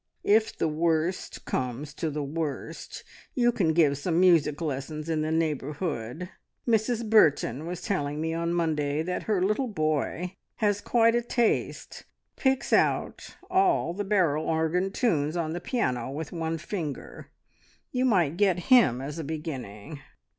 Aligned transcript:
"If 0.23 0.57
the 0.57 0.67
worst 0.67 1.45
comes 1.45 1.93
to 1.93 2.09
the 2.09 2.23
worst, 2.23 3.03
you 3.35 3.51
can 3.51 3.71
give 3.71 3.99
some 3.99 4.19
music 4.19 4.59
lessons 4.59 5.09
in 5.09 5.21
the 5.21 5.31
neighbourhood. 5.31 6.27
Mrs 6.67 7.07
Burton 7.07 7.67
was 7.67 7.83
telling 7.83 8.19
me 8.19 8.33
on 8.33 8.51
Monday 8.51 9.03
that 9.03 9.21
her 9.29 9.43
little 9.45 9.67
boy 9.67 10.35
has 10.55 10.81
quite 10.81 11.13
a 11.13 11.21
taste 11.21 12.05
picks 12.35 12.73
out 12.73 13.35
all 13.47 13.93
the 13.93 14.03
barrel 14.03 14.45
organ 14.49 14.91
tunes 14.91 15.37
on 15.37 15.53
the 15.53 15.61
piano 15.61 16.09
with 16.09 16.31
one 16.31 16.57
finger. 16.57 17.27
You 17.91 18.05
might 18.05 18.37
get 18.37 18.57
him 18.73 19.01
as 19.01 19.19
a 19.19 19.23
beginning." 19.23 19.99